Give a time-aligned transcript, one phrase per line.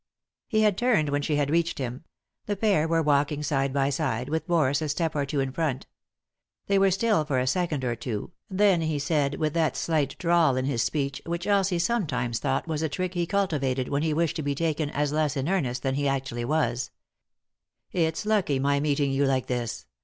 [0.47, 2.05] He had turned when she had reached him;
[2.47, 5.85] the pah were walking side by side, with Boris a step or two in front.
[6.65, 10.57] <They were still for a second or two, then he said, with that slight drawl
[10.57, 14.37] in his speech, which Elsie sometimes thought was a trick he cultivated when he wished
[14.37, 16.89] to be taken as less in earnest than he actually was:"
[17.91, 19.85] It's lucky my meeting you like this.